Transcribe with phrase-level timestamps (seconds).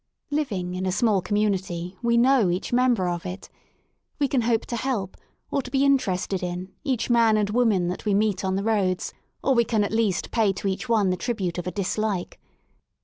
[0.31, 3.51] Living in a small community we know each member of it.
[4.17, 5.15] We can hope to help,
[5.51, 9.13] or to be interested in, each man and woman that we meet on the roads,
[9.43, 12.39] or we can at least pay to each one the tribute of a dislike.